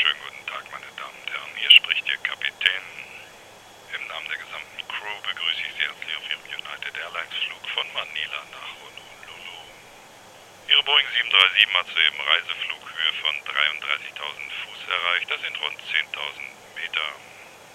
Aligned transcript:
Schönen 0.00 0.16
guten 0.24 0.46
Tag, 0.48 0.64
meine 0.72 0.88
Damen 0.96 1.12
und 1.12 1.28
Herren. 1.28 1.52
Hier 1.60 1.70
spricht 1.76 2.08
Ihr 2.08 2.16
Kapitän. 2.24 2.84
Im 3.92 4.00
Namen 4.08 4.28
der 4.32 4.40
gesamten 4.40 4.80
Crew 4.88 5.16
begrüße 5.28 5.60
ich 5.60 5.76
Sie 5.76 5.84
herzlich 5.84 6.16
auf 6.16 6.24
Ihrem 6.24 6.40
United 6.56 6.96
Airlines 6.96 7.36
Flug 7.44 7.60
von 7.68 7.84
Manila 7.92 8.40
nach 8.48 8.72
Honolulu. 8.80 9.60
Ihre 10.72 10.84
Boeing 10.88 11.04
737 11.04 11.68
hat 11.76 11.88
soeben 11.92 12.16
Reiseflughöhe 12.16 13.12
von 13.20 13.34
33.000 13.44 14.48
Fuß 14.64 14.80
erreicht. 14.88 15.28
Das 15.28 15.40
sind 15.44 15.60
rund 15.60 15.76
10.000 15.76 16.80
Meter. 16.80 17.08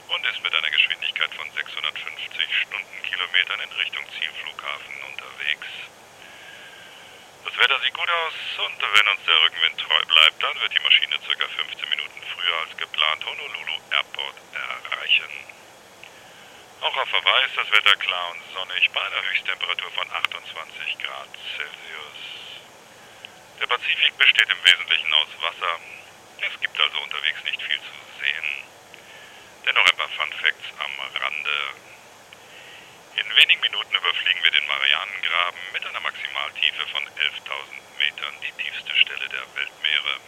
Und 0.09 0.25
ist 0.25 0.41
mit 0.41 0.55
einer 0.57 0.73
Geschwindigkeit 0.73 1.29
von 1.29 1.45
650 1.53 2.41
Stundenkilometern 2.57 3.59
in 3.69 3.71
Richtung 3.85 4.05
Zielflughafen 4.17 4.97
unterwegs. 5.13 5.69
Das 7.55 7.63
Wetter 7.63 7.79
sieht 7.79 7.93
gut 7.93 8.09
aus 8.09 8.33
und 8.67 8.81
wenn 8.81 9.07
uns 9.07 9.23
der 9.23 9.41
Rückenwind 9.43 9.79
treu 9.79 10.03
bleibt, 10.11 10.43
dann 10.43 10.59
wird 10.59 10.75
die 10.75 10.83
Maschine 10.83 11.15
ca. 11.15 11.47
15 11.47 11.89
Minuten 11.89 12.21
früher 12.35 12.57
als 12.59 12.75
geplant 12.75 13.25
Honolulu 13.25 13.79
Airport 13.91 14.35
erreichen. 14.51 15.31
Auch 16.81 16.97
auf 16.97 17.07
ist 17.47 17.55
das 17.55 17.71
Wetter 17.71 17.95
klar 17.95 18.31
und 18.31 18.43
sonnig 18.51 18.91
bei 18.91 18.99
einer 18.99 19.23
Höchsttemperatur 19.29 19.89
von 19.91 20.11
28 20.11 20.99
Grad 20.99 21.29
Celsius. 21.55 22.19
Der 23.61 23.67
Pazifik 23.67 24.17
besteht 24.17 24.49
im 24.51 24.65
Wesentlichen 24.65 25.13
aus 25.13 25.29
Wasser. 25.39 25.79
Es 26.41 26.59
gibt 26.59 26.77
also 26.77 26.99
unterwegs 26.99 27.41
nicht 27.45 27.61
viel 27.61 27.79
zu 27.79 27.95
sehen. 28.19 28.67
Dennoch 29.65 29.85
ein 29.85 29.95
paar 29.95 30.09
Fun 30.09 30.33
Facts 30.43 30.67
am 30.77 31.23
Rande. 31.23 31.94
In 33.15 33.35
wenigen 33.35 33.61
Minuten 33.61 33.95
überfliegen 33.95 34.43
wir 34.43 34.51
den 34.51 34.67
Marianengraben 34.67 35.59
mit 35.71 35.85
einer 35.85 36.01
Maximaltiefe 36.01 36.87
von 36.87 37.03
11.000 37.03 37.97
Metern, 37.97 38.35
die 38.41 38.51
tiefste 38.61 38.93
Stelle 38.93 39.29
der 39.29 39.55
Weltmeere. 39.55 40.19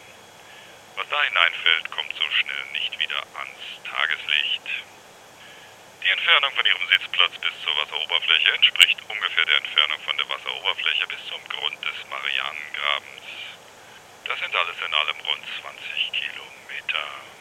Was 0.95 1.09
da 1.09 1.21
hineinfällt, 1.23 1.91
kommt 1.91 2.15
so 2.15 2.23
schnell 2.31 2.65
nicht 2.71 2.97
wieder 2.97 3.21
ans 3.35 3.83
Tageslicht. 3.83 4.61
Die 6.01 6.09
Entfernung 6.09 6.51
von 6.53 6.65
Ihrem 6.65 6.87
Sitzplatz 6.87 7.37
bis 7.39 7.61
zur 7.61 7.75
Wasseroberfläche 7.75 8.53
entspricht 8.53 8.99
ungefähr 9.09 9.45
der 9.45 9.57
Entfernung 9.57 9.99
von 10.03 10.15
der 10.15 10.29
Wasseroberfläche 10.29 11.07
bis 11.07 11.27
zum 11.27 11.43
Grund 11.49 11.83
des 11.83 12.07
Marianengrabens. 12.09 13.27
Das 14.23 14.39
sind 14.39 14.55
alles 14.55 14.77
in 14.79 14.93
allem 14.93 15.19
rund 15.27 15.43
20 15.59 16.11
Kilometer. 16.13 17.36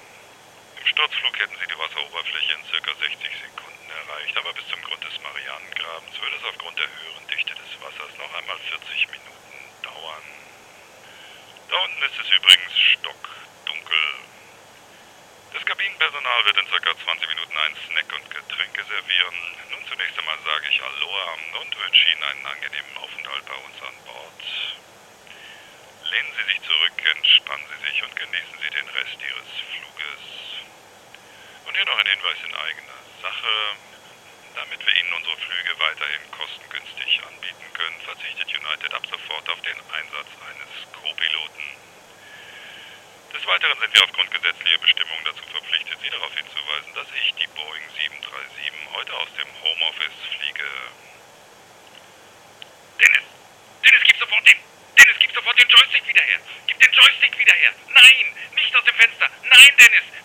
Im 0.87 0.93
Sturzflug 0.93 1.37
hätten 1.37 1.59
Sie 1.59 1.67
die 1.67 1.79
Wasseroberfläche 1.79 2.55
in 2.55 2.65
circa 2.71 2.95
60 2.95 3.19
Sekunden 3.43 3.91
erreicht, 3.91 4.37
aber 4.39 4.55
bis 4.55 4.69
zum 4.69 4.81
Grund 4.83 5.03
des 5.03 5.19
Marianengrabens 5.21 6.15
würde 6.23 6.37
es 6.37 6.45
aufgrund 6.45 6.79
der 6.79 6.87
höheren 6.87 7.27
Dichte 7.27 7.55
des 7.59 7.75
Wassers 7.83 8.17
noch 8.17 8.33
einmal 8.39 8.57
40 8.71 9.11
Minuten 9.11 9.59
dauern. 9.83 10.23
Da 11.69 11.77
unten 11.83 12.03
ist 12.05 12.19
es 12.23 12.31
übrigens 12.31 12.71
stockdunkel. 12.79 14.05
Das 15.55 15.67
Kabinenpersonal 15.67 16.45
wird 16.45 16.59
in 16.59 16.69
circa 16.69 16.97
20 17.03 17.29
Minuten 17.35 17.59
einen 17.59 17.77
Snack 17.91 18.13
und 18.15 18.31
Getränke 18.31 18.85
servieren. 18.85 19.37
Nun 19.75 19.83
zunächst 19.91 20.17
einmal 20.21 20.39
sage 20.39 20.71
ich 20.71 20.81
Aloha 20.81 21.35
und 21.67 21.83
wünsche 21.83 22.09
Ihnen 22.15 22.23
einen 22.23 22.47
angenehmen 22.47 22.97
Aufenthalt 23.03 23.45
bei 23.45 23.59
uns 23.59 23.83
an 23.83 23.97
Bord. 24.07 24.43
Lehnen 26.17 26.33
Sie 26.33 26.49
sich 26.49 26.63
zurück, 26.63 26.97
entspannen 27.13 27.67
Sie 27.69 27.87
sich 27.93 28.03
und 28.03 28.17
genießen 28.17 28.57
Sie 28.57 28.71
den 28.71 28.89
Rest 28.89 29.21
Ihres 29.21 29.51
Fluges. 29.69 30.25
Und 31.67 31.77
hier 31.77 31.85
noch 31.85 31.99
ein 31.99 32.07
Hinweis 32.09 32.41
in 32.41 32.55
eigener 32.57 33.01
Sache. 33.21 33.77
Damit 34.55 34.81
wir 34.81 34.97
Ihnen 34.97 35.13
unsere 35.13 35.37
Flüge 35.37 35.79
weiterhin 35.79 36.31
kostengünstig 36.33 37.21
anbieten 37.21 37.69
können, 37.75 38.01
verzichtet 38.01 38.49
United 38.49 38.95
ab 38.95 39.05
sofort 39.05 39.47
auf 39.51 39.61
den 39.61 39.77
Einsatz 39.93 40.33
eines 40.41 40.73
Co-Piloten. 40.97 41.67
Des 43.37 43.47
Weiteren 43.47 43.79
sind 43.79 43.93
wir 43.93 44.05
aufgrund 44.05 44.31
gesetzlicher 44.31 44.79
Bestimmungen 44.79 45.25
dazu 45.27 45.45
verpflichtet, 45.53 46.01
Sie 46.01 46.09
darauf 46.09 46.33
hinzuweisen, 46.33 46.95
dass 46.95 47.09
ich 47.13 47.35
die 47.35 47.47
Boeing 47.53 47.85
737 47.93 48.73
heute 48.97 49.13
aus 49.21 49.29
dem 49.37 49.53
Homeoffice 49.61 50.21
fliege. 50.33 50.71
Dennis! 53.05 53.27
Dennis, 53.85 54.03
gib 54.09 54.17
sofort 54.17 54.49
den... 54.49 54.57
Dennis, 54.97 55.17
gib 55.21 55.35
sofort 55.35 55.59
den 55.61 55.69
Joystick 55.87 56.09
wieder 56.09 56.23
her! 56.23 56.41
Gib 56.67 56.81
den 56.81 56.93
Joystick 56.93 57.39
wieder 57.39 57.55
her! 57.55 57.73
Nein! 57.95 58.27
Nicht 58.57 58.75
aus 58.75 58.85
dem 58.85 58.95
Fenster! 58.97 59.31
Nein, 59.49 59.71
Dennis! 59.79 60.16